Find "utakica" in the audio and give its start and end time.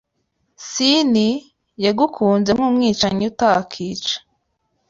3.31-4.15